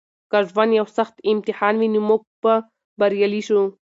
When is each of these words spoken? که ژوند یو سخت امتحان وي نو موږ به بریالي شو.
که 0.31 0.39
ژوند 0.49 0.71
یو 0.79 0.87
سخت 0.97 1.15
امتحان 1.31 1.75
وي 1.77 1.87
نو 1.93 2.01
موږ 2.09 2.21
به 2.41 2.53
بریالي 2.99 3.41
شو. 3.47 3.61